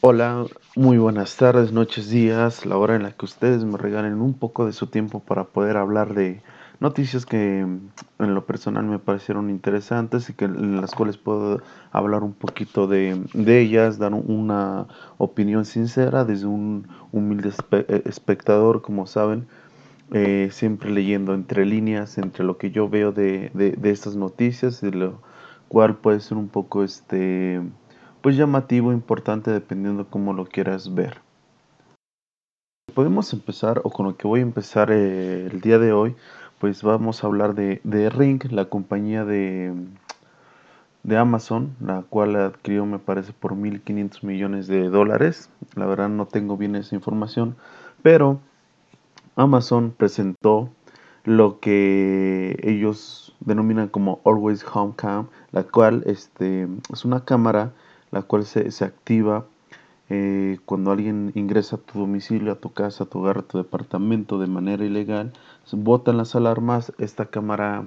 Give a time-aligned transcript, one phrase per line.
[0.00, 4.32] Hola, muy buenas tardes, noches, días, la hora en la que ustedes me regalen un
[4.32, 6.40] poco de su tiempo para poder hablar de
[6.78, 11.62] noticias que mm, en lo personal me parecieron interesantes y que en las cuales puedo
[11.90, 19.04] hablar un poquito de, ellas, dar una opinión sincera desde un humilde eh, espectador, como
[19.08, 19.48] saben,
[20.12, 24.80] eh, siempre leyendo entre líneas, entre lo que yo veo de, de, de estas noticias,
[24.84, 25.20] y lo
[25.66, 27.60] cual puede ser un poco este
[28.28, 31.22] pues llamativo, importante, dependiendo cómo lo quieras ver.
[32.92, 36.14] Podemos empezar, o con lo que voy a empezar eh, el día de hoy,
[36.58, 39.72] pues vamos a hablar de, de Ring, la compañía de,
[41.04, 45.48] de Amazon, la cual adquirió me parece por 1.500 millones de dólares.
[45.74, 47.56] La verdad no tengo bien esa información,
[48.02, 48.40] pero
[49.36, 50.68] Amazon presentó
[51.24, 57.72] lo que ellos denominan como Always Home Cam, la cual este, es una cámara
[58.10, 59.46] la cual se, se activa
[60.10, 63.58] eh, cuando alguien ingresa a tu domicilio, a tu casa, a tu hogar, a tu
[63.58, 65.32] departamento de manera ilegal,
[65.72, 67.84] botan las alarmas, esta cámara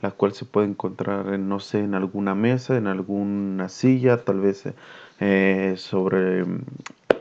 [0.00, 4.40] la cual se puede encontrar, en, no sé, en alguna mesa, en alguna silla, tal
[4.40, 4.64] vez
[5.20, 6.64] eh, sobre mm,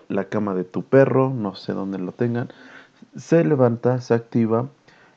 [0.09, 2.49] la cama de tu perro, no sé dónde lo tengan,
[3.15, 4.69] se levanta, se activa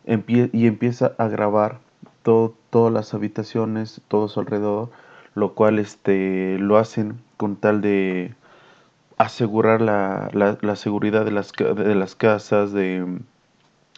[0.06, 1.78] y empieza a grabar
[2.22, 4.90] todo, todas las habitaciones, todo su alrededor,
[5.34, 8.34] lo cual este, lo hacen con tal de
[9.18, 13.06] asegurar la, la, seguridad de las, de las casas, de,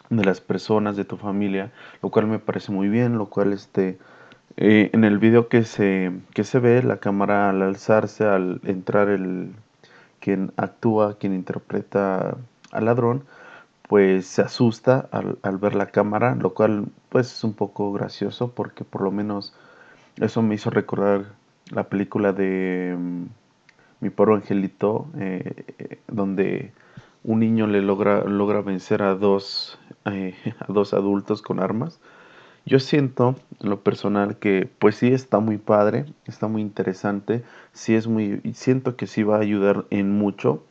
[0.09, 3.97] de las personas, de tu familia, lo cual me parece muy bien, lo cual este,
[4.57, 9.09] eh, en el video que se, que se ve, la cámara al alzarse, al entrar
[9.09, 9.53] el
[10.19, 12.37] quien actúa, quien interpreta
[12.71, 13.23] al ladrón,
[13.87, 18.51] pues se asusta al, al ver la cámara, lo cual pues es un poco gracioso
[18.51, 19.53] porque por lo menos
[20.17, 21.25] eso me hizo recordar
[21.71, 23.25] la película de mm,
[24.01, 26.71] Mi pobre angelito, eh, eh, donde
[27.23, 31.99] un niño le logra, logra vencer a dos, eh, a dos adultos con armas.
[32.65, 37.43] Yo siento, en lo personal, que pues sí está muy padre, está muy interesante,
[37.73, 40.63] sí es muy, siento que sí va a ayudar en mucho,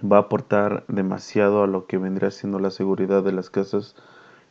[0.00, 3.96] va a aportar demasiado a lo que vendría siendo la seguridad de las casas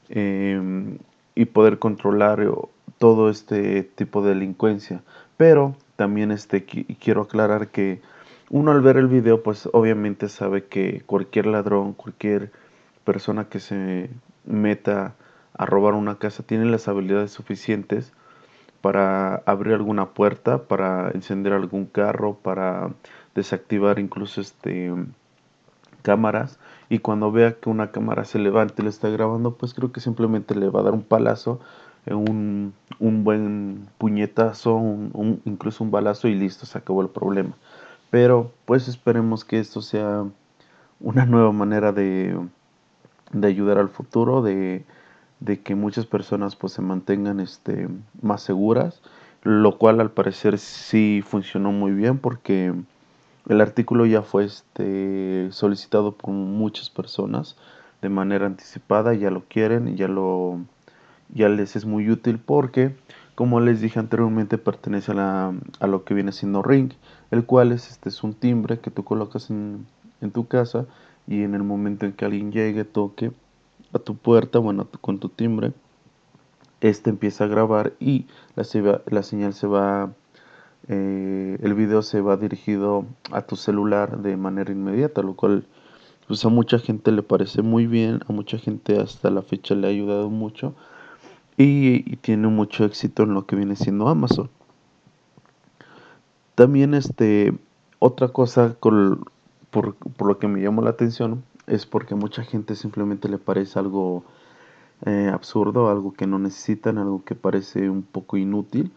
[0.10, 0.98] em,
[1.36, 2.50] y poder controlar eh,
[2.98, 5.04] todo este tipo de delincuencia.
[5.38, 8.02] Pero también este, qui- quiero aclarar que
[8.50, 12.52] uno al ver el video, pues obviamente sabe que cualquier ladrón, cualquier
[13.04, 14.10] persona que se
[14.46, 15.16] meta
[15.54, 18.14] a robar una casa tiene las habilidades suficientes
[18.82, 22.92] para abrir alguna puerta, para encender algún carro, para
[23.36, 24.92] desactivar incluso este
[26.02, 26.60] cámaras
[26.90, 30.00] y cuando vea que una cámara se levanta y le está grabando, pues creo que
[30.00, 31.60] simplemente le va a dar un palazo,
[32.16, 37.56] un, un buen puñetazo, un- incluso un balazo y listo, se acabó el problema.
[38.12, 40.26] Pero pues esperemos que esto sea
[41.02, 42.38] una nueva manera de,
[43.32, 44.86] de ayudar al futuro, de,
[45.40, 47.88] de que muchas personas pues se mantengan este,
[48.22, 49.02] más seguras,
[49.44, 52.74] lo cual al parecer sí funcionó muy bien porque
[53.48, 57.58] el artículo ya fue este, solicitado por muchas personas
[58.02, 60.60] de manera anticipada, ya lo quieren, ya lo
[61.34, 62.96] ya les es muy útil porque,
[63.36, 66.92] como les dije anteriormente, pertenece a, la, lo que viene siendo Ring,
[67.32, 69.86] el cual es, este, es un timbre que tú colocas en,
[70.34, 70.86] tu casa
[71.28, 73.32] y en el momento en que alguien llegue, toque
[73.94, 75.74] a tu puerta, bueno, con tu timbre,
[76.82, 78.64] este empieza a grabar y la
[79.24, 80.14] señal se va,
[80.88, 85.66] eh, el video se va dirigido a tu celular de manera inmediata, lo cual
[86.28, 89.88] pues a mucha gente le parece muy bien, a mucha gente hasta la fecha le
[89.88, 90.76] ha ayudado mucho
[91.58, 94.50] y, tiene mucho éxito en lo que viene siendo Amazon.
[96.56, 97.58] También este,
[98.00, 99.26] otra cosa por,
[99.72, 103.78] por lo que me llamó la atención es porque a mucha gente simplemente le parece
[103.78, 104.24] algo
[105.06, 108.92] eh, absurdo, algo que no necesitan, algo que parece un poco inútil.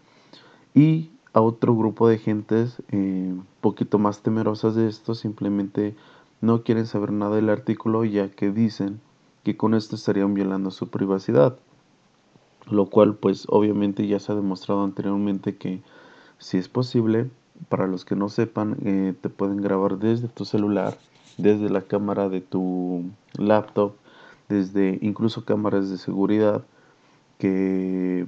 [0.75, 5.95] Y a otro grupo de gentes un poquito más temerosas de esto simplemente
[6.41, 9.01] no quieren saber nada del artículo ya que dicen
[9.45, 11.59] que con esto estarían violando su privacidad
[12.70, 15.82] lo cual pues obviamente ya se ha demostrado anteriormente que
[16.38, 17.30] si es posible,
[17.68, 20.98] para los que no sepan, eh, te pueden grabar desde tu celular,
[21.38, 23.04] desde la cámara de tu
[23.38, 23.94] laptop,
[24.48, 26.64] desde incluso cámaras de seguridad,
[27.38, 28.26] que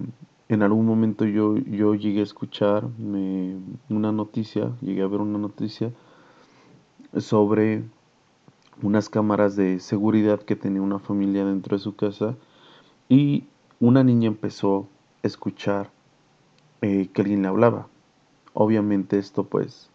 [0.48, 3.56] en algún momento yo, yo llegué a escuchar me-
[3.90, 5.92] una noticia, llegué a ver una noticia
[7.18, 7.82] sobre
[8.82, 12.36] unas cámaras de seguridad que tenía una familia dentro de su casa
[13.08, 13.44] y
[13.82, 14.86] una niña empezó
[15.24, 15.90] a escuchar
[16.82, 17.88] eh, que alguien le hablaba.
[18.54, 19.90] Obviamente esto pues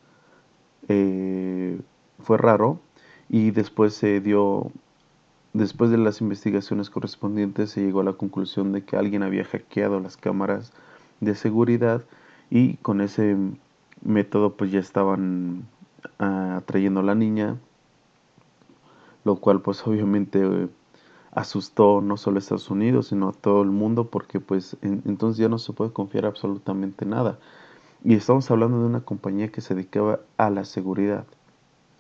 [0.90, 1.80] eh,
[2.20, 2.82] fue raro
[3.30, 4.72] y después se dio
[5.54, 10.02] después de las investigaciones correspondientes se llegó a la conclusión de que alguien había hackeado
[10.02, 10.74] las cámaras
[11.22, 12.04] de seguridad
[12.50, 13.38] y con ese
[14.02, 15.66] método pues ya estaban
[16.20, 17.56] uh, atrayendo a la niña
[19.24, 20.68] lo cual pues obviamente
[21.38, 25.50] asustó no solo a Estados Unidos sino a todo el mundo porque pues entonces ya
[25.50, 27.40] no se puede confiar absolutamente nada.
[28.04, 31.26] Y estamos hablando de una compañía que se dedicaba a la seguridad.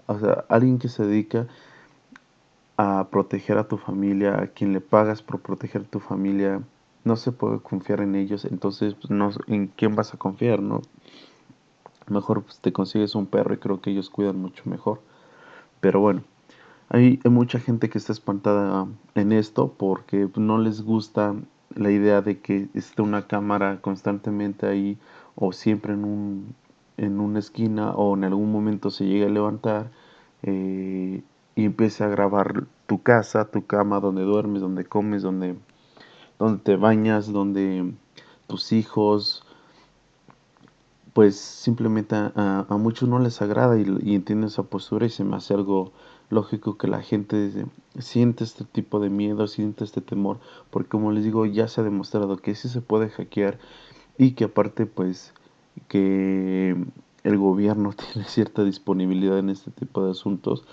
[0.07, 1.47] O sea alguien que se dedica
[2.77, 6.61] a proteger a tu familia a quien le pagas por proteger a tu familia
[7.03, 10.81] no se puede confiar en ellos entonces pues, no en quién vas a confiar no
[12.09, 15.01] mejor pues, te consigues un perro y creo que ellos cuidan mucho mejor.
[15.79, 16.23] Pero bueno,
[16.89, 21.35] hay, mucha gente que está espantada en esto porque no les gusta
[21.75, 24.97] la idea de que esté una cámara constantemente ahí
[25.35, 26.55] o siempre en, un,
[26.95, 29.91] en una esquina o en algún momento se llegue a levantar
[30.43, 31.23] eh,
[31.55, 35.57] y empiece a grabar tu casa, tu cama, donde duermes, donde comes, donde,
[36.39, 37.93] donde te bañas, donde
[38.47, 39.43] tus hijos,
[41.13, 45.35] pues simplemente a, muchos no les agrada y, y entienden esa postura y se me
[45.35, 45.91] hace algo
[46.29, 47.65] lógico que la gente
[47.99, 50.39] siente este tipo de miedo, siente este temor,
[50.69, 53.57] porque como les digo, ya se ha demostrado que sí se puede hackear
[54.17, 55.33] y que aparte pues
[55.87, 56.75] que
[57.23, 60.63] el gobierno tiene cierta disponibilidad en este tipo de asuntos.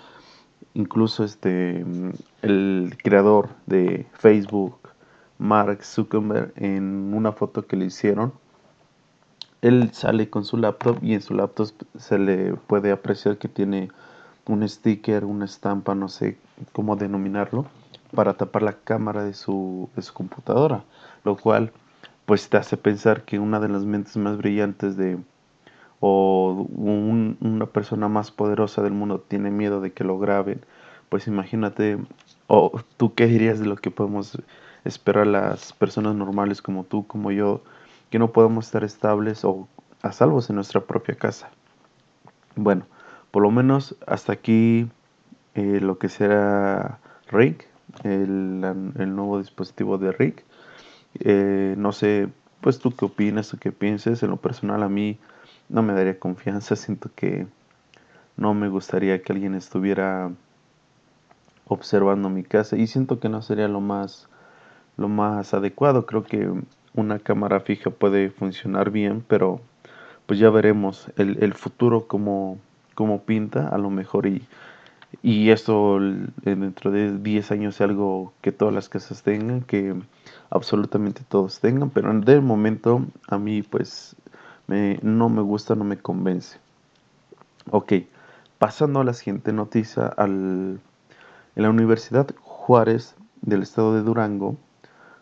[0.73, 1.85] Incluso este
[2.41, 4.77] el creador de Facebook,
[5.37, 8.33] Mark Zuckerberg, en una foto que le hicieron,
[9.61, 13.89] él sale con su laptop y en su laptop se le puede apreciar que tiene
[14.47, 16.37] un sticker, una estampa, no sé
[16.71, 17.65] cómo denominarlo,
[18.13, 20.83] para tapar la cámara de su, de su computadora,
[21.23, 21.71] lo cual
[22.25, 25.17] pues te hace pensar que una de las mentes más brillantes de
[25.99, 30.61] o una persona más poderosa del mundo tiene miedo de que lo graben,
[31.09, 31.97] pues imagínate,
[32.47, 34.37] o tú qué dirías de lo que podemos
[34.83, 37.61] esperar las personas normales como tú, como yo,
[38.09, 39.67] que no podemos estar estables o
[40.01, 41.49] a salvos en nuestra propia casa.
[42.55, 42.85] Bueno,
[43.35, 44.87] por lo menos hasta aquí
[45.55, 47.57] eh, lo que será Ring,
[48.05, 50.35] el, nuevo dispositivo de Ring.
[51.19, 52.29] Eh, no sé,
[52.61, 54.23] pues tú qué opinas o qué pienses.
[54.23, 55.19] En lo personal a mí
[55.67, 56.75] no me daría confianza.
[56.77, 57.45] Siento que
[58.37, 60.31] no me gustaría que alguien estuviera
[61.67, 64.29] observando mi casa y siento que no sería lo más
[64.95, 66.05] lo más adecuado.
[66.05, 66.49] Creo que
[66.93, 69.59] una cámara fija puede funcionar bien, pero
[70.25, 72.59] pues ya veremos el, el futuro como,
[72.95, 74.47] como pinta a lo mejor y,
[75.21, 75.99] y esto
[76.41, 79.95] dentro de 10 años es algo que todas las casas tengan, que
[80.49, 84.15] absolutamente todos tengan, pero el momento a mí pues
[84.67, 86.57] me, no me gusta, no me convence.
[87.71, 87.93] Ok,
[88.57, 90.79] pasando a la siguiente noticia, al,
[91.55, 94.55] en la Universidad Juárez del estado de Durango,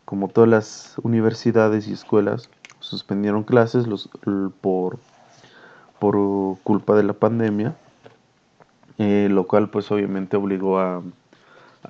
[0.05, 2.49] como todas las universidades y escuelas,
[2.79, 4.09] suspendieron clases los,
[4.61, 4.99] por,
[6.03, 6.17] por
[6.63, 7.77] culpa de la pandemia,
[8.97, 11.01] eh, lo cual pues obviamente obligó a,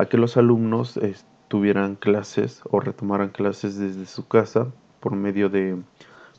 [0.07, 0.99] que los alumnos
[1.47, 4.67] tuvieran clases o retomaran clases desde su casa
[4.99, 5.81] por medio de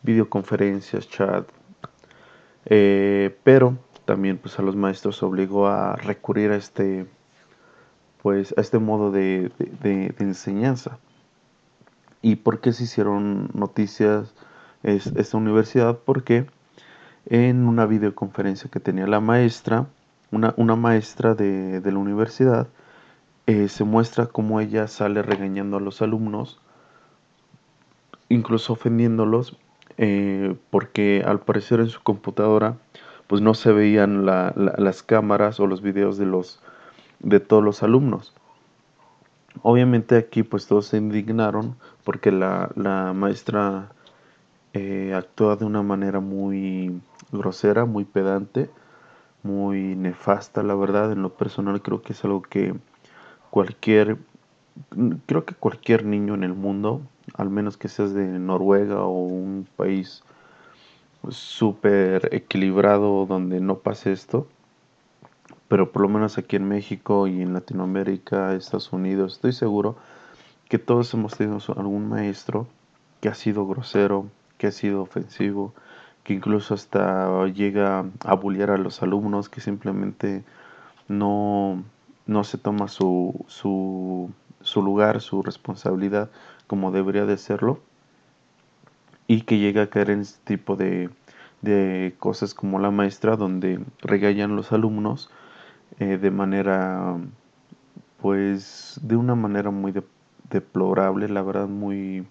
[0.04, 1.48] videoconferencias, chat,
[2.66, 7.06] eh, pero también pues a los maestros obligó a recurrir a este
[8.22, 11.00] pues a este modo de, de, de enseñanza
[12.22, 14.32] ¿Y por qué se hicieron noticias
[14.84, 15.98] es, esta universidad?
[15.98, 16.46] Porque
[17.26, 19.86] en una videoconferencia que tenía la maestra,
[20.30, 22.68] una, una maestra de, de, la universidad,
[23.46, 26.60] eh, se muestra cómo ella sale regañando a los alumnos,
[28.28, 29.56] incluso ofendiéndolos,
[29.96, 32.76] eh, porque al parecer en su computadora
[33.26, 36.60] pues no se veían la, las cámaras o los videos de los
[37.20, 38.34] de todos los alumnos.
[39.62, 43.92] Obviamente aquí pues todos se indignaron porque la, la maestra
[44.72, 47.00] eh, actúa de una manera muy
[47.38, 48.70] grosera, muy pedante,
[49.42, 51.12] muy nefasta, la verdad.
[51.12, 52.74] En lo personal creo que es algo que
[53.50, 54.18] cualquier,
[55.26, 57.02] creo que cualquier niño en el mundo,
[57.34, 60.22] al menos que seas de Noruega o un país
[61.28, 64.46] súper equilibrado donde no pase esto,
[65.68, 69.96] pero por lo menos aquí en México y en Latinoamérica, Estados Unidos, estoy seguro
[70.68, 72.66] que todos hemos tenido algún maestro
[73.20, 74.26] que ha sido grosero,
[74.58, 75.74] que ha sido ofensivo,
[76.24, 80.42] que incluso hasta llega a bullear a los alumnos, que simplemente
[81.06, 81.84] no,
[82.26, 84.30] no se toma su, su,
[84.62, 86.30] su lugar, su responsabilidad
[86.66, 87.78] como debería de serlo,
[89.26, 91.10] y que llega a caer en este tipo de,
[91.62, 95.30] de cosas como la maestra, donde regañan los alumnos
[95.98, 97.16] eh, de manera,
[98.20, 99.92] pues, de una manera muy
[100.50, 102.26] deplorable, la verdad, muy,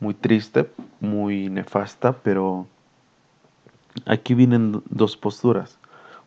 [0.00, 0.70] muy triste,
[1.00, 2.66] muy nefasta, pero
[4.06, 5.78] aquí vienen dos posturas.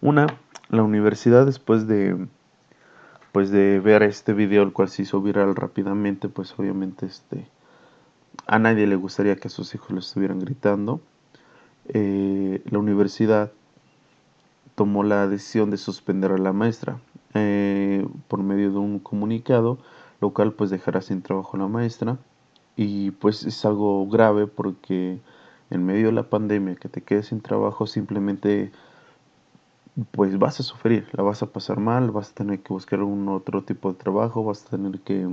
[0.02, 0.28] Una,
[0.70, 2.28] la universidad después de
[3.32, 7.48] pues de ver este video el cual se hizo viral rápidamente, pues obviamente este
[8.48, 11.02] a nadie le gustaría que a sus hijos le estuvieran gritando.
[11.90, 13.52] Eh, la universidad
[14.76, 17.00] tomó la decisión de suspender a la maestra
[17.34, 19.78] eh, por medio de un comunicado,
[20.22, 22.18] lo cual pues dejará sin trabajo a la maestra
[22.76, 25.20] y pues es algo grave porque
[25.70, 28.72] en medio de la pandemia que te quedes sin trabajo simplemente
[30.12, 33.28] pues vas a sufrir, la vas a pasar mal, vas a tener que buscar un
[33.30, 35.28] otro tipo de trabajo, vas a tener que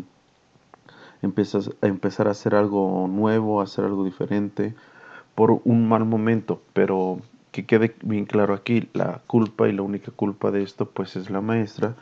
[1.22, 4.74] empezar a empezar a hacer algo nuevo, a hacer algo diferente
[5.34, 7.18] por un mal momento, pero
[7.52, 11.30] que quede bien claro aquí, la culpa y la única culpa de esto pues es
[11.30, 11.94] la maestra,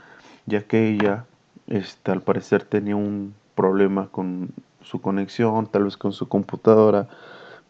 [0.46, 1.24] ya que ella
[1.66, 4.50] este, al parecer tenía un problema con
[4.82, 7.08] su conexión, tal vez con su computadora,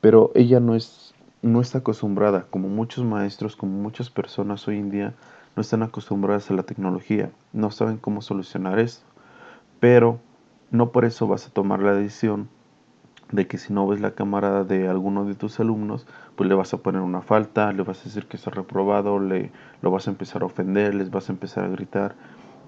[0.02, 4.90] pero ella no es no está acostumbrada, como muchos maestros, como muchas personas hoy en
[4.90, 5.14] día
[5.56, 9.04] no están acostumbradas a la tecnología, no saben cómo solucionar esto,
[9.80, 10.20] pero
[10.70, 12.48] no por eso vas a tomar la decisión
[13.32, 16.06] de que si no ves la cámara de alguno de tus alumnos,
[16.36, 19.52] pues le vas a poner una falta, le vas a decir que está reprobado, le,
[19.82, 22.14] lo vas a empezar a ofender, les vas a empezar a gritar.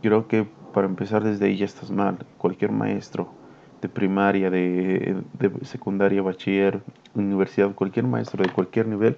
[0.03, 2.27] Creo que para empezar desde ahí ya estás mal.
[2.39, 3.44] Cualquier maestro
[3.89, 6.83] primaria, de, de secundaria, bachiller,
[7.15, 9.17] universidad, cualquier maestro de cualquier nivel,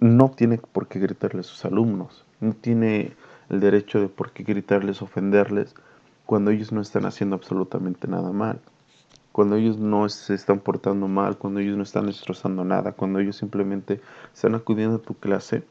[0.00, 2.24] no tiene por qué gritarle a sus alumnos.
[2.40, 3.12] No tiene
[3.48, 5.74] el derecho de por qué gritarles, ofenderles,
[6.26, 8.60] cuando ellos no están haciendo absolutamente nada mal
[9.36, 13.36] cuando ellos no se están portando mal, cuando ellos no están destrozando nada, cuando ellos
[13.36, 14.00] simplemente
[14.32, 15.62] están acudiendo a tu clase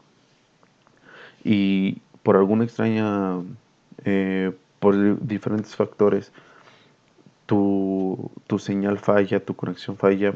[1.43, 3.41] y por alguna extraña,
[4.03, 6.31] eh, por diferentes factores,
[7.45, 10.33] tu, tu señal falla, tu conexión falla,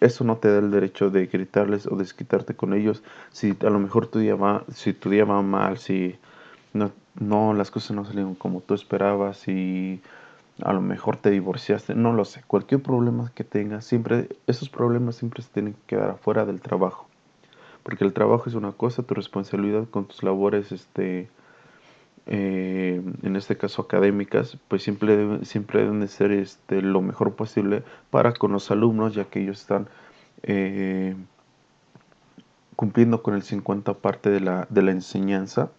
[0.00, 3.02] eso no te da el derecho de gritarles o desquitarte con ellos.
[3.30, 6.16] Si a lo mejor tu día va, si tu día va mal, si
[6.72, 10.00] no, no las cosas no salieron como tú esperabas, y
[10.62, 15.16] a lo mejor te divorciaste, no lo sé, cualquier problema que tengas, siempre, esos problemas
[15.16, 17.06] siempre se tienen que quedar afuera del trabajo,
[17.82, 21.28] porque el trabajo es una cosa, tu responsabilidad con tus labores, este,
[22.26, 27.82] eh, en este caso académicas, pues siempre, siempre deben de ser este, lo mejor posible
[28.10, 29.88] para con los alumnos, ya que ellos están
[30.42, 31.16] eh,
[32.76, 35.70] cumpliendo con el 50 parte de la, de la enseñanza.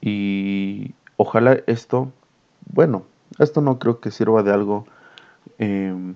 [0.00, 2.12] Y ojalá esto,
[2.72, 3.04] bueno,
[3.38, 4.86] esto no creo que sirva de algo
[5.58, 6.14] em,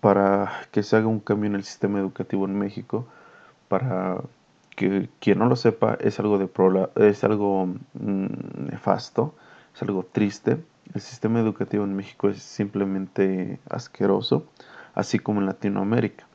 [0.00, 3.06] para que se haga un cambio en el sistema educativo en México.
[3.68, 4.20] Para
[4.74, 6.48] que quien no lo sepa, es algo, de
[7.08, 8.26] es algo mm,
[8.70, 9.34] nefasto,
[9.74, 10.62] es algo triste.
[10.94, 14.46] El sistema educativo en México es simplemente asqueroso,
[14.94, 16.26] así como en Latinoamérica.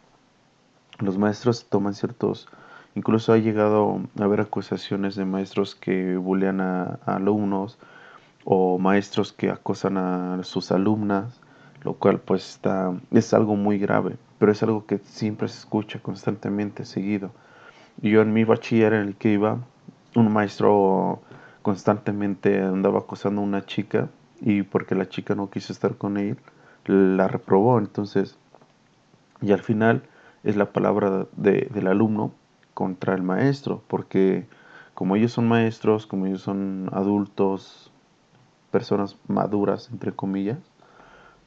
[0.99, 2.47] Los maestros toman ciertos
[2.95, 7.77] Incluso ha llegado a haber acusaciones de maestros que bullean a alumnos,
[8.45, 11.39] o maestros que acosan a sus alumnas,
[11.83, 15.99] lo cual pues está, es algo muy grave, pero es algo que siempre se escucha
[15.99, 17.31] constantemente, seguido.
[18.01, 19.59] Yo en mi bachiller en el que iba,
[20.15, 21.21] un maestro
[21.61, 24.09] constantemente andaba acosando a una chica
[24.41, 26.37] y porque la chica no quiso estar con él,
[26.85, 27.77] la reprobó.
[27.77, 28.37] Entonces,
[29.41, 30.03] y al final
[30.43, 32.31] es la palabra de, del alumno
[32.73, 34.47] contra el maestro, porque
[34.93, 37.91] como ellos son maestros, como ellos son adultos,
[38.71, 40.59] personas maduras, entre comillas,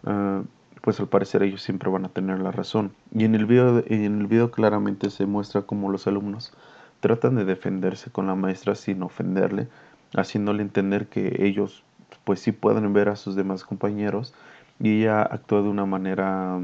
[0.04, 0.44] uh,
[0.82, 2.92] pues al parecer ellos siempre van a tener la razón.
[3.14, 6.52] Y en el video, en el video claramente se muestra cómo los alumnos
[7.00, 9.68] tratan de defenderse con la maestra sin ofenderle,
[10.14, 11.84] haciéndole entender que ellos
[12.24, 14.34] pues sí pueden ver a sus demás compañeros
[14.78, 16.60] y ella actúa de una manera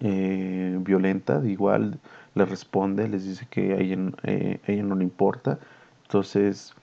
[0.00, 1.98] eh, violenta, igual
[2.34, 5.58] le responde, les dice que a ella, eh, a ella no le importa.
[6.04, 6.74] Entonces,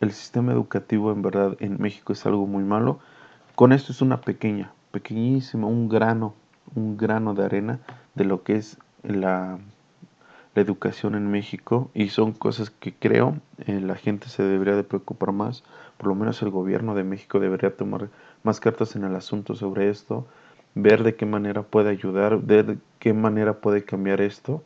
[0.00, 3.00] el sistema educativo en verdad en México es algo muy malo.
[3.54, 6.34] Con esto es una pequeña, pequeñísima, un grano,
[6.74, 7.80] un grano de arena
[8.14, 9.58] de lo que es la,
[10.54, 11.90] educación en México.
[11.92, 13.36] Y son cosas que creo
[13.66, 15.64] eh, la gente se debería de preocupar más,
[15.98, 18.08] por lo menos el gobierno de México debería tomar
[18.42, 20.26] más cartas en el asunto sobre esto,
[20.74, 24.62] ver de qué manera puede ayudar, de qué manera puede cambiar esto,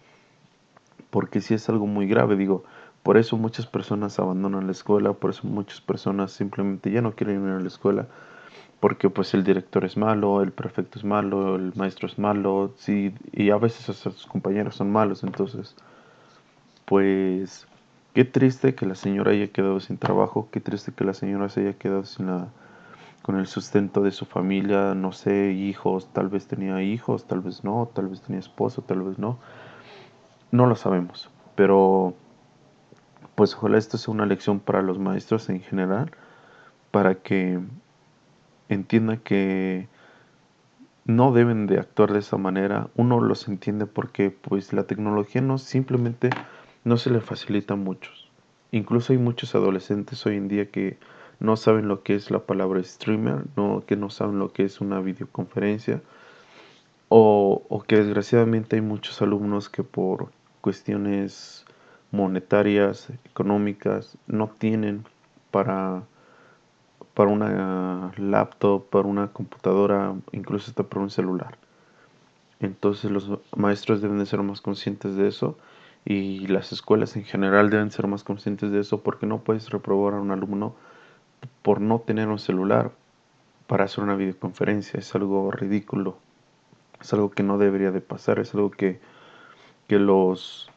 [1.11, 2.63] porque si es algo muy grave, digo,
[3.03, 7.45] por eso muchas personas abandonan la escuela, por eso muchas personas simplemente ya no quieren
[7.45, 8.07] ir a la escuela,
[8.81, 13.15] porque pues el director es malo, el prefecto es malo, el maestro es malo, sí,
[13.33, 15.77] y a veces hasta sus compañeros son malos, entonces,
[16.87, 17.69] pues
[18.15, 21.61] Qué triste que la señora haya quedado sin trabajo, qué triste que la señora se
[21.61, 22.49] haya quedado sin la,
[23.23, 27.63] con el sustento de su familia, no sé, hijos, tal vez tenía hijos, tal vez
[27.63, 29.39] no, tal vez tenía esposo, tal vez no.
[30.51, 32.15] No lo sabemos, pero
[33.37, 36.11] pues ojalá esto sea una lección para los maestros en general,
[36.91, 37.61] para que
[38.71, 39.89] entiendan que
[41.05, 42.89] no deben de actuar de esa manera.
[42.97, 46.31] Uno los entiende porque pues la tecnología no simplemente
[46.85, 48.31] no se le facilita a muchos.
[48.73, 50.99] Incluso hay muchos adolescentes hoy en día que
[51.41, 54.81] no saben lo que es la palabra streamer, no, que no saben lo que es
[54.81, 56.03] una videoconferencia,
[57.09, 61.65] o que desgraciadamente hay muchos alumnos que por cuestiones
[62.13, 65.05] monetarias, económicas, no tienen
[65.51, 66.03] para,
[67.15, 71.59] para una laptop, para una computadora, incluso hasta para un celular.
[72.61, 75.57] Entonces los maestros deben de ser más conscientes de eso
[76.05, 80.15] y las escuelas en general deben ser más conscientes de eso porque no puedes reprobar
[80.15, 80.75] a un alumno
[81.63, 82.93] por no tener un celular
[83.67, 84.99] para hacer una videoconferencia.
[84.99, 86.17] Es algo ridículo.
[87.01, 88.39] Es algo que no debería de pasar.
[88.39, 89.01] Es algo que,
[89.89, 90.71] que los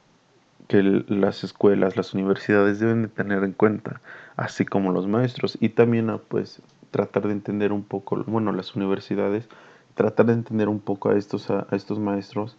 [0.67, 4.01] que las escuelas, las universidades deben de tener en cuenta,
[4.35, 5.57] así como los maestros.
[5.59, 9.47] Y también ah, pues tratar de entender un poco, bueno, las universidades,
[9.95, 12.57] tratar de entender un poco a estos, a estos maestros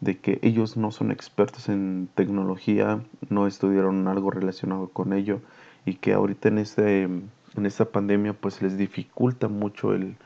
[0.00, 3.00] de que ellos no son expertos en tecnología,
[3.30, 5.40] no estudiaron algo relacionado con ello
[5.86, 7.30] y que ahorita en, este, en
[7.66, 10.16] esta pandemia pues les dificulta mucho el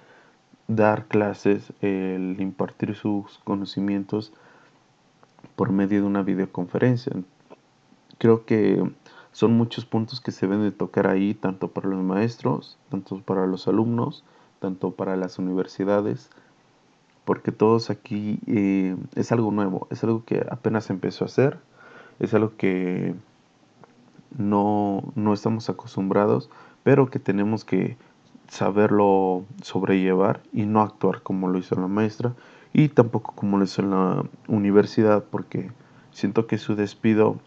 [0.66, 4.32] dar clases, el impartir sus conocimientos
[5.58, 7.12] por medio de una videoconferencia.
[8.18, 8.80] Creo que
[9.32, 13.44] son muchos puntos que se deben de tocar ahí, tanto para los maestros, tanto para
[13.44, 14.22] los alumnos,
[14.60, 16.30] tanto para las universidades,
[17.24, 21.58] porque todos aquí eh, es algo nuevo, es algo que apenas empezó a hacer,
[22.20, 23.16] es algo que
[24.38, 26.50] no, no estamos acostumbrados,
[26.84, 27.96] pero que tenemos que
[28.46, 32.36] saberlo sobrellevar y no actuar como lo hizo la maestra
[32.78, 35.72] y tampoco como lo hizo en la universidad porque
[36.12, 37.40] siento que su despido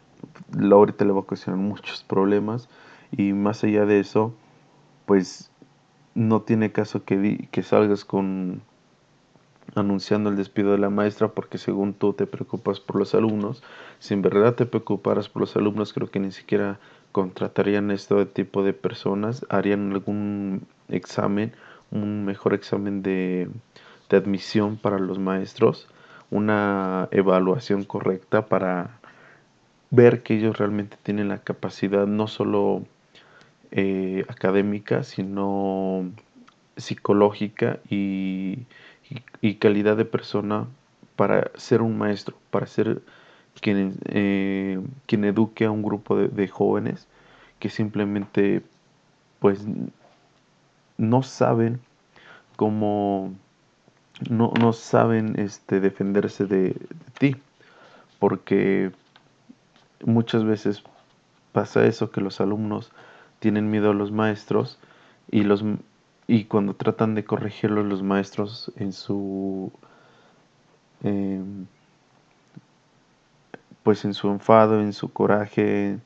[0.59, 2.67] ahorita le va a ocasionar muchos problemas
[3.15, 4.33] y más allá de eso
[5.05, 5.49] pues
[6.15, 8.61] no tiene caso que, que salgas con
[9.73, 13.63] anunciando el despido de la maestra porque según tú te preocupas por los alumnos.
[13.99, 16.77] Si en verdad te preocuparas por los alumnos, creo que ni siquiera
[17.13, 21.53] contratarían este tipo de personas, harían algún examen,
[21.89, 23.47] un mejor examen de,
[24.11, 25.87] de admisión para los maestros,
[26.29, 28.99] una evaluación correcta para
[29.89, 32.83] ver que ellos realmente tienen la capacidad no solo
[33.71, 36.11] eh, académica, sino
[36.77, 38.65] psicológica y
[39.59, 40.67] calidad de persona
[41.15, 43.01] para ser un maestro, para ser
[43.59, 47.07] quien, eh, quien eduque a un grupo de, jóvenes
[47.59, 48.61] que simplemente
[49.39, 49.65] pues
[50.97, 51.79] no saben
[52.55, 53.33] cómo
[54.29, 56.75] no, no saben este, defenderse de,
[57.17, 57.35] ti
[58.19, 58.91] porque
[60.05, 60.83] muchas veces
[61.51, 62.91] pasa eso que los alumnos
[63.39, 64.77] tienen miedo a los maestros
[65.29, 65.63] y los
[66.27, 69.71] y cuando tratan de corregirlo los maestros en su
[71.03, 71.65] em,
[73.83, 75.97] pues en su enfado, en su coraje,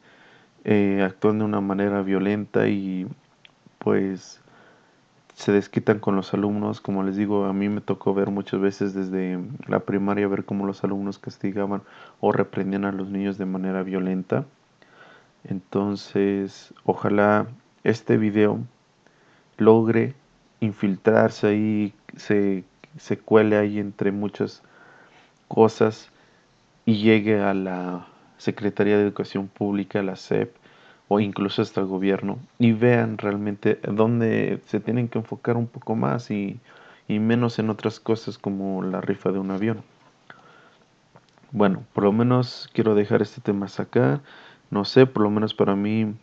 [0.64, 3.08] eh, actúan de una manera violenta y
[3.80, 4.42] pues
[5.36, 6.82] se desquitan con los alumnos.
[6.82, 10.66] Como les digo, a mí me tocó ver muchas veces desde la primaria ver cómo
[10.66, 11.84] los alumnos castigaban
[12.22, 14.46] o reprendían a los niños de manera violenta.
[15.44, 17.48] Entonces, ojalá
[17.84, 18.60] este video
[19.58, 20.16] logre
[20.62, 22.64] infiltrarse ahí, se,
[22.98, 24.64] se cuele ahí entre muchas
[25.48, 26.10] cosas
[26.86, 30.56] y llegue a la Secretaría de Educación Pública, la SEP,
[31.08, 35.96] o incluso hasta el gobierno, y vean realmente dónde se tienen que enfocar un poco
[35.96, 36.60] más y,
[37.08, 39.84] y menos en otras cosas como la rifa de un avión.
[41.52, 44.22] Bueno, por lo menos quiero dejar este tema acá.
[44.72, 46.14] No sé, por lo menos para mí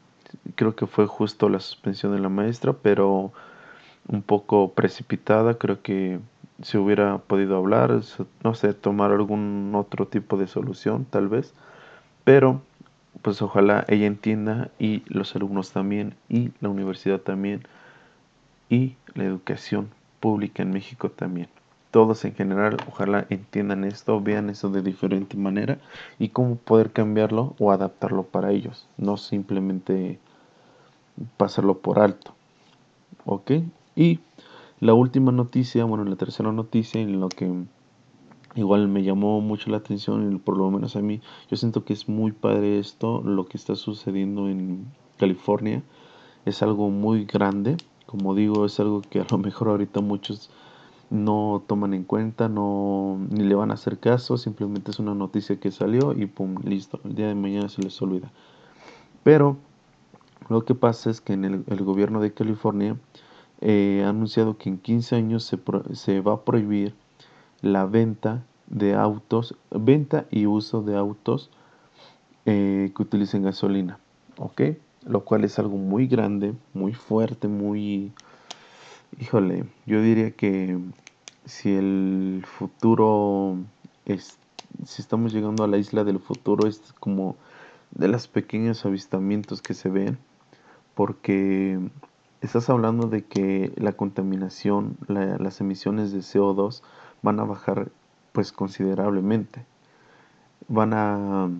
[0.56, 3.32] creo que fue justo la suspensión de la maestra, pero
[4.08, 6.18] un poco precipitada, creo que
[6.62, 8.00] se hubiera podido hablar,
[8.42, 11.54] no sé, tomar algún otro tipo de solución tal vez,
[12.24, 12.60] pero
[13.22, 17.62] pues ojalá ella entienda y los alumnos también y la universidad también
[18.68, 19.88] y la educación
[20.20, 21.48] pública en México también.
[21.90, 25.78] Todos en general, ojalá entiendan esto, vean eso de diferente manera
[26.18, 30.18] y cómo poder cambiarlo o adaptarlo para ellos, no simplemente
[31.36, 32.34] pasarlo por alto.
[33.24, 33.52] ¿Ok?
[33.94, 34.20] Y
[34.80, 37.52] la última noticia, bueno, la tercera noticia en lo que
[38.54, 42.08] igual me llamó mucho la atención, por lo menos a mí, yo siento que es
[42.08, 44.86] muy padre esto, lo que está sucediendo en
[45.18, 45.82] California,
[46.44, 50.50] es algo muy grande, como digo, es algo que a lo mejor ahorita muchos
[51.10, 55.60] no toman en cuenta, no ni le van a hacer caso, simplemente es una noticia
[55.60, 58.32] que salió y pum, listo, el día de mañana se les olvida.
[59.22, 59.56] Pero
[60.48, 62.96] lo que pasa es que en el, gobierno de California
[63.60, 65.58] eh, ha anunciado que en 15 años se,
[65.92, 66.94] se va a prohibir
[67.62, 71.50] la venta de autos, venta y uso de autos
[72.44, 73.98] eh, que utilicen gasolina,
[74.36, 74.62] ¿ok?
[75.06, 78.12] Lo cual es algo muy grande, muy fuerte, muy...
[79.20, 80.78] Híjole, yo diría que
[81.44, 83.56] si el futuro
[84.06, 84.38] es,
[84.84, 87.36] si estamos llegando a la isla del futuro, es como
[87.90, 90.18] de los pequeños avistamientos que se ven,
[90.94, 91.78] porque
[92.40, 96.82] estás hablando de que la contaminación, las emisiones de CO2
[97.22, 97.90] van a bajar
[98.32, 99.64] pues considerablemente.
[100.68, 101.50] Van a,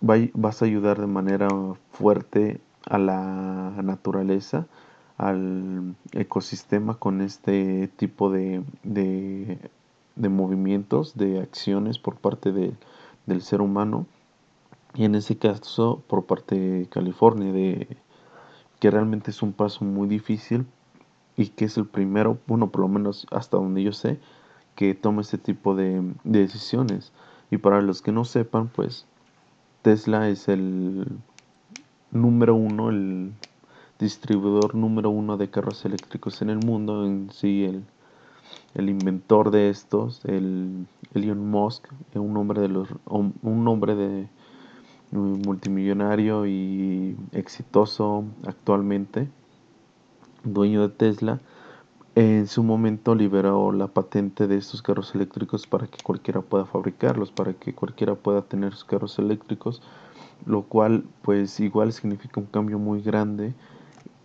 [0.00, 1.48] vas a ayudar de manera
[1.92, 4.66] fuerte a la naturaleza,
[5.18, 14.06] al ecosistema con este tipo de, de, movimientos, de acciones por parte del ser humano
[14.94, 17.96] y en ese caso por parte de California, de,
[18.80, 20.66] que realmente es un paso muy difícil
[21.36, 24.18] y que es el primero, bueno, por lo menos hasta donde yo sé,
[24.74, 27.12] que toma este tipo de, decisiones.
[27.50, 29.06] Y para los que no sepan, pues
[29.82, 31.06] Tesla es el
[32.10, 33.32] número uno, el
[33.98, 37.84] distribuidor número uno de carros eléctricos en el mundo, en sí el,
[38.74, 44.28] el inventor de estos, el Elon Musk, un hombre de los un hombre de
[45.12, 49.28] multimillonario y exitoso actualmente,
[50.42, 51.40] dueño de Tesla,
[52.14, 57.30] en su momento liberó la patente de estos carros eléctricos para que cualquiera pueda fabricarlos,
[57.32, 59.80] para que cualquiera pueda tener sus carros eléctricos,
[60.44, 63.54] lo cual pues igual significa un cambio muy grande.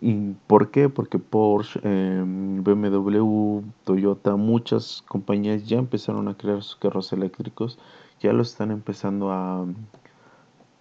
[0.00, 0.88] ¿Y por qué?
[0.88, 7.78] Porque Porsche, em, BMW, Toyota, muchas compañías ya empezaron a crear sus carros eléctricos,
[8.20, 9.66] ya lo están empezando a,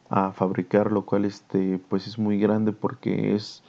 [0.10, 3.64] a fabricar, lo cual este pues es muy grande porque es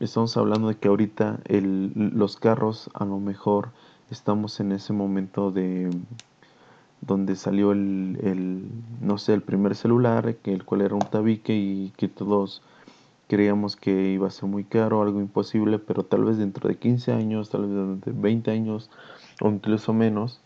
[0.00, 3.70] estamos hablando de que ahorita el, los carros a lo mejor
[4.10, 5.90] estamos en ese momento de
[7.00, 8.68] donde salió el, el,
[9.00, 12.62] no sé el primer celular que el cual era un tabique y que todos
[13.28, 17.12] creíamos que iba a ser muy caro algo imposible pero tal vez dentro de 15
[17.12, 18.90] años tal vez dentro de 20 años
[19.40, 20.40] o incluso menos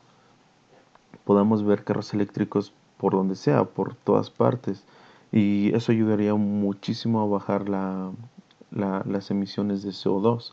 [1.24, 4.84] podamos ver carros eléctricos por donde sea por todas partes.
[5.32, 8.10] Y eso ayudaría muchísimo a bajar la,
[8.70, 10.52] las emisiones de CO2.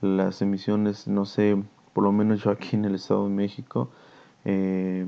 [0.00, 3.90] Las emisiones, no sé, por lo menos yo aquí en el Estado de México
[4.44, 5.06] eh,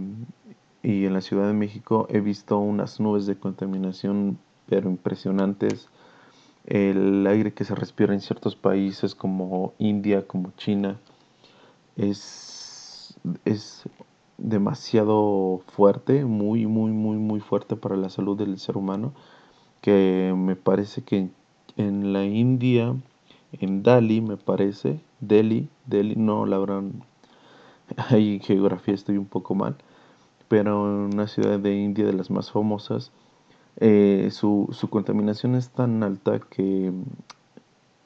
[0.83, 4.38] y en la Ciudad de México he visto unas nubes de contaminación
[4.69, 5.88] pero impresionantes.
[6.67, 10.99] El aire que se respira en ciertos países como India, como China,
[11.97, 13.85] es, es
[14.38, 19.12] demasiado fuerte, muy, muy, muy, muy fuerte para la salud del ser humano,
[19.83, 21.29] que me parece que
[21.77, 22.95] en la India,
[23.53, 26.83] en Dali me parece, Delhi, Delhi, no, la verdad,
[28.11, 29.77] ahí en geografía estoy un poco mal,
[30.49, 33.13] pero en una ciudad de India de las más famosas,
[33.79, 36.93] eh, su, su contaminación es tan alta que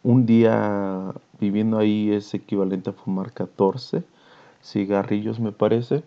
[0.02, 4.04] un día viviendo ahí es equivalente a fumar 14
[4.62, 6.02] cigarrillos me parece,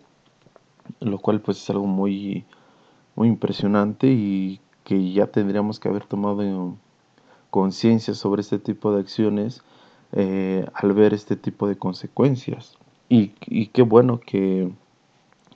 [1.00, 2.44] lo cual pues es algo muy,
[3.14, 6.76] muy impresionante y que ya tendríamos que haber tomado
[7.52, 9.62] conciencia sobre este tipo de acciones
[10.12, 12.78] eh, al ver este tipo de consecuencias.
[13.10, 13.28] Y,
[13.74, 14.72] qué bueno que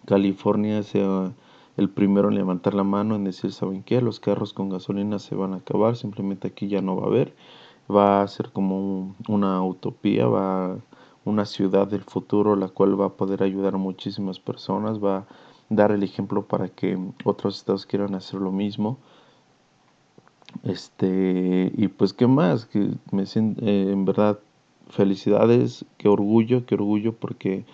[0.05, 1.33] California sea
[1.79, 4.03] el primero en levantar la mano en decir, ¿saben qué?
[4.03, 7.35] Los carros con gasolina se van a acabar, simplemente aquí ya no va a haber.
[7.91, 10.77] Va a ser como una utopía, va
[11.25, 15.27] una ciudad del futuro la cual va a poder ayudar a muchísimas personas, va a
[15.71, 18.99] dar el ejemplo para que otros estados quieran hacer lo mismo.
[20.65, 24.39] Este, y pues qué más, que me siento, eh, en verdad,
[24.91, 27.65] felicidades, qué orgullo, qué orgullo porque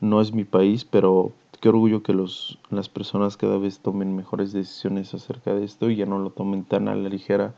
[0.00, 4.52] no es mi país, pero qué orgullo que los, las personas cada vez tomen mejores
[4.52, 7.54] decisiones acerca de esto y ya no lo tomen tan a la ligera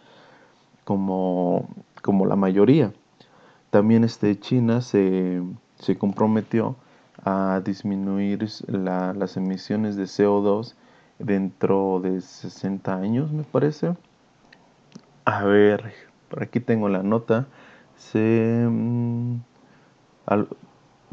[0.84, 1.68] como,
[2.02, 2.92] como la mayoría.
[3.70, 5.42] También este, China se,
[5.78, 6.76] se comprometió
[7.24, 10.74] a disminuir la, las emisiones de CO2
[11.18, 13.94] dentro de 60 años, me parece.
[15.24, 15.92] A ver,
[16.28, 17.46] por aquí tengo la nota.
[17.96, 19.36] Se, mm,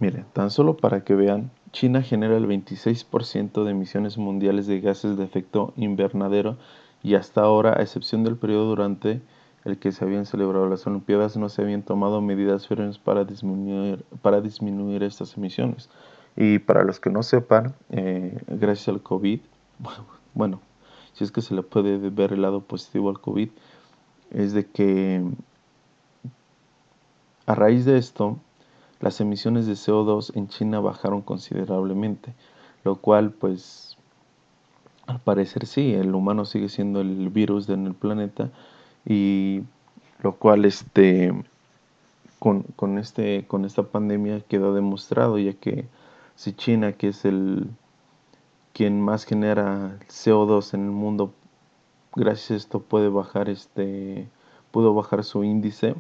[0.02, 5.16] Mire, tan solo para que vean, China genera el 26% de emisiones mundiales de gases
[5.16, 6.58] de efecto invernadero
[7.04, 9.22] y hasta ahora, a excepción del periodo durante
[9.64, 14.04] el que se habían celebrado las Olimpiadas, no se habían tomado medidas firmes para disminuir,
[14.24, 15.88] para disminuir estas emisiones.
[16.36, 19.40] Y para los que no sepan, eh, gracias al COVID,
[20.34, 20.62] bueno,
[21.14, 23.50] si es que se le puede ver el lado positivo al COVID,
[24.32, 25.24] es de que
[27.46, 28.38] a raíz de esto,
[29.00, 32.34] las emisiones de CO2 en China bajaron considerablemente,
[32.84, 33.98] lo cual pues
[35.08, 38.50] al parecer sí, el humano sigue siendo el virus en el planeta
[39.06, 39.64] y
[40.22, 41.34] lo cual este
[42.40, 45.88] con, con, este con esta pandemia quedó demostrado ya que
[46.36, 47.68] si China que es el
[48.74, 51.34] quien más genera CO2 en el mundo
[52.16, 54.28] gracias a esto puede bajar este
[54.72, 55.96] pudo bajar su índice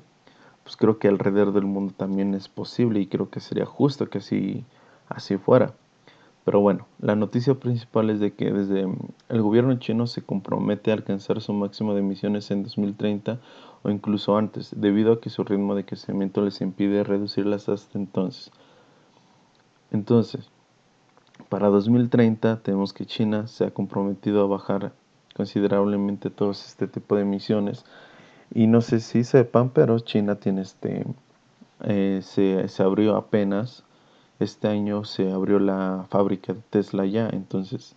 [0.63, 4.19] pues creo que alrededor del mundo también es posible y creo que sería justo que
[4.19, 4.63] así,
[5.09, 5.73] así fuera.
[6.45, 8.87] Pero bueno, la noticia principal es de que desde
[9.29, 13.39] el gobierno chino se compromete a alcanzar su máximo de emisiones en 2030
[13.83, 18.51] o incluso antes, debido a que su ritmo de crecimiento les impide reducirlas hasta entonces.
[19.91, 20.49] Entonces,
[21.49, 24.93] para 2030 tenemos que China se ha comprometido a bajar
[25.35, 27.85] considerablemente todos este tipo de emisiones
[28.53, 31.05] y no sé si sepan, pero China tiene este,
[31.83, 33.83] eh, se, se, abrió apenas,
[34.39, 37.95] este año se abrió la fábrica de Tesla ya, entonces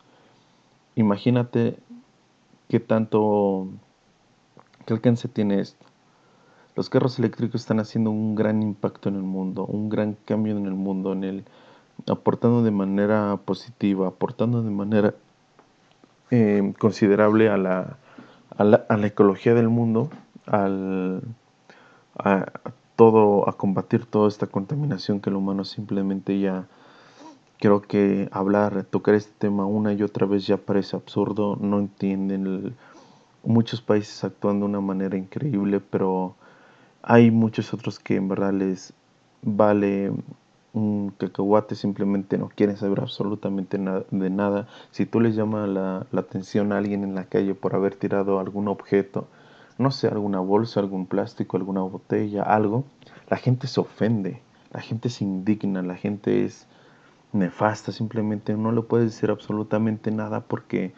[0.94, 1.76] imagínate
[2.68, 3.68] qué tanto,
[4.86, 5.84] qué alcance tiene esto.
[6.76, 10.66] Los carros eléctricos están haciendo un gran impacto en el mundo, un gran cambio en
[10.66, 11.44] el mundo, en el,
[12.08, 15.14] aportando de manera positiva, aportando de manera
[16.34, 17.96] eh, considerable a la,
[18.56, 20.10] a la, a la ecología del mundo
[20.46, 21.22] al,
[22.18, 22.46] a,
[22.96, 26.66] todo, a combatir toda esta contaminación que el humano simplemente ya
[27.58, 32.74] creo que hablar, tocar este tema una y otra vez ya parece absurdo, no entienden
[33.44, 36.34] muchos países actúan de una manera increíble, pero
[37.02, 38.92] hay muchos otros que en verdad les
[39.42, 40.12] vale
[40.74, 44.68] un cacahuate, simplemente no quieren saber absolutamente de nada.
[44.90, 48.38] Si tú les llamas la, la atención a alguien en la calle por haber tirado
[48.38, 49.26] algún objeto,
[49.78, 52.84] no sé, alguna bolsa, algún plástico, alguna botella, algo,
[53.28, 56.66] la gente se ofende, la gente se indigna, la gente es
[57.32, 60.92] nefasta, simplemente no le puedes decir absolutamente nada porque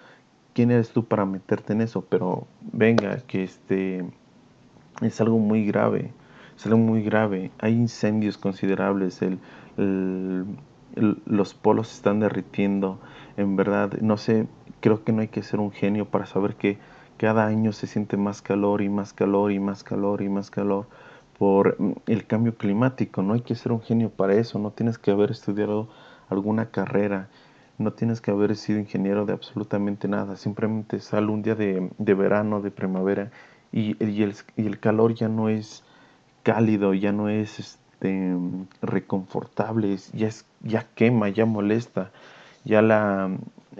[0.56, 2.02] ¿quién eres tú para meterte en eso?
[2.08, 4.06] Pero venga, que este
[5.02, 6.12] es algo muy grave,
[6.56, 7.50] es algo muy grave.
[7.58, 9.38] Hay incendios considerables, el,
[9.76, 12.98] los polos están derritiendo,
[13.36, 14.46] en verdad, no sé,
[14.80, 16.78] creo que no hay que ser un genio para saber que
[17.16, 20.86] cada año se siente más calor y más calor y más calor y más calor
[21.38, 23.22] por el cambio climático.
[23.22, 25.88] No hay que ser un genio para eso, no tienes que haber estudiado
[26.28, 27.28] alguna carrera,
[27.78, 32.60] no tienes que haber sido ingeniero de absolutamente nada, simplemente sale un día de, verano,
[32.60, 33.30] de primavera
[33.72, 35.84] y, y, el, y, el, calor ya no es
[36.42, 38.36] cálido, ya no es este,
[38.82, 42.10] reconfortable, ya, es, ya quema, ya molesta,
[42.64, 43.30] ya la,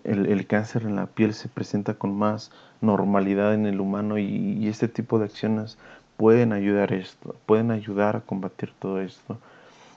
[0.04, 2.50] el, el cáncer en la piel se presenta con más
[2.80, 5.78] normalidad en el humano y, este tipo de acciones
[6.16, 9.38] pueden ayudar esto, pueden ayudar a combatir todo esto.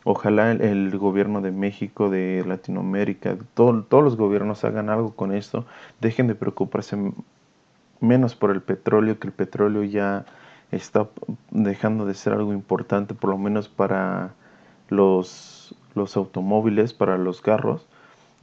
[0.04, 5.66] Ojalá el, gobierno de México, de Latinoamérica, todos los gobiernos hagan algo con esto,
[6.02, 6.98] dejen de preocuparse
[8.00, 10.26] menos por el petróleo, que el petróleo ya
[10.72, 11.08] está
[11.52, 14.34] dejando de ser algo importante, por lo menos para
[14.90, 17.86] los, los automóviles, para los carros.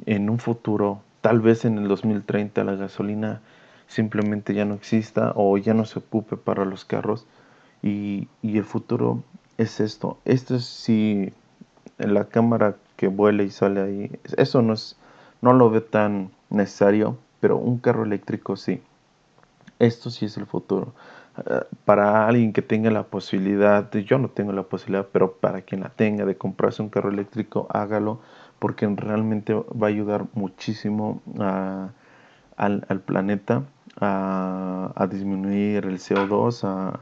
[0.05, 3.41] En un futuro, tal vez en el 2030, la gasolina
[3.87, 7.27] simplemente ya no exista o ya no se ocupe para los carros
[7.83, 9.23] y, y el futuro
[9.59, 10.19] es esto.
[10.25, 11.33] Esto es si
[11.99, 14.97] la cámara que vuela y sale ahí, eso no es,
[15.41, 18.83] no lo ve tan necesario, pero un carro eléctrico sí.
[19.79, 20.93] Esto sí es el futuro.
[21.85, 25.91] Para alguien que tenga la posibilidad, yo no tengo la posibilidad, pero para quien la
[25.91, 28.21] tenga de comprarse un carro eléctrico, hágalo
[28.59, 31.21] porque realmente va a ayudar muchísimo
[32.57, 33.65] al planeta
[34.01, 37.01] a, disminuir el CO2, a,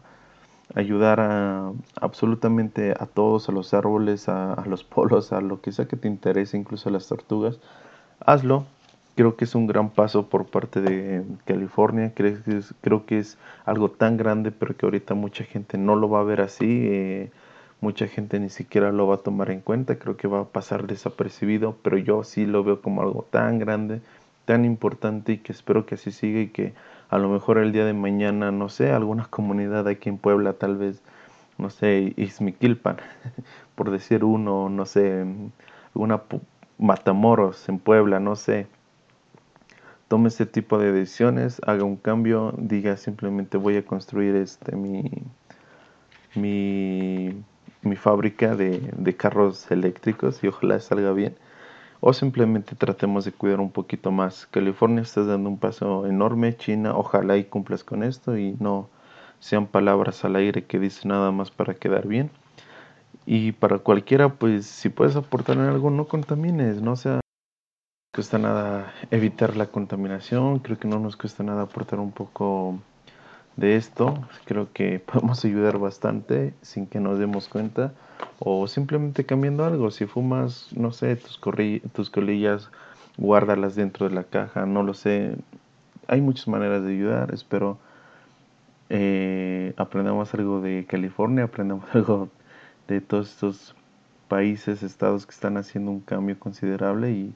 [0.74, 5.86] ayudar a, absolutamente a todos, a los árboles, a, los polos, a lo que sea
[5.86, 7.58] que te interese, incluso a las tortugas,
[8.20, 8.66] hazlo.
[9.16, 12.12] Creo que es un gran paso por parte de California.
[12.14, 15.96] Creo que es, creo que es algo tan grande, pero que ahorita mucha gente no
[15.96, 16.86] lo va a ver así.
[16.88, 17.30] Eh,
[17.80, 19.98] mucha gente ni siquiera lo va a tomar en cuenta.
[19.98, 24.00] Creo que va a pasar desapercibido, pero yo sí lo veo como algo tan grande
[24.44, 26.74] tan importante y que espero que así siga y que
[27.10, 30.76] a lo mejor el día de mañana, no sé, alguna comunidad aquí en Puebla, tal
[30.76, 31.02] vez,
[31.58, 32.98] no sé, Izmiquilpan,
[33.74, 35.24] por decir uno, no sé,
[35.94, 36.22] una
[36.78, 38.66] Matamoros en Puebla, no sé.
[40.08, 45.10] Tome este tipo de decisiones, haga un cambio, diga simplemente voy a construir este mi
[46.34, 47.44] mi,
[47.82, 51.36] mi fábrica de, de carros eléctricos y ojalá salga bien
[52.06, 54.46] o simplemente tratemos de cuidar un poquito más.
[54.50, 58.90] California está dando un paso enorme, China, ojalá y cumplas con esto y no
[59.40, 62.30] sean palabras al aire que dicen nada más para quedar bien.
[63.24, 67.20] Y para cualquiera, pues si puedes aportar en algo, no contamines, no sea
[68.14, 72.78] cuesta nada evitar la contaminación, creo que no nos cuesta nada aportar un poco
[73.56, 77.92] de esto, creo que podemos ayudar bastante sin que nos demos cuenta
[78.38, 79.90] o simplemente cambiando algo.
[79.90, 81.40] Si fumas, no sé, tus,
[81.92, 82.70] tus colillas,
[83.16, 85.36] guárdalas dentro de la caja, no lo sé.
[86.06, 87.34] Hay muchas maneras de ayudar.
[87.34, 87.78] Espero
[88.90, 92.28] eh, aprendamos algo de California, aprendamos algo
[92.86, 93.74] de todos estos
[94.28, 97.34] países, estados que están haciendo un cambio considerable y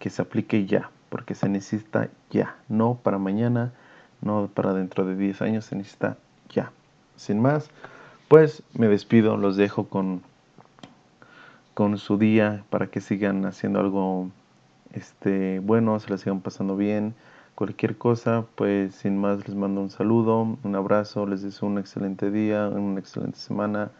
[0.00, 3.72] que se aplique ya, porque se necesita ya, no para mañana,
[4.20, 6.16] no para dentro de 10 años, se necesita
[6.48, 6.72] ya.
[7.14, 7.70] Sin más,
[8.26, 10.22] pues me despido, los dejo con
[11.74, 14.30] con su día para que sigan haciendo algo
[14.92, 17.14] este bueno, se la sigan pasando bien.
[17.54, 22.30] Cualquier cosa, pues sin más les mando un saludo, un abrazo, les deseo un excelente
[22.30, 23.90] día, una excelente semana.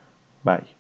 [0.45, 0.80] Bye.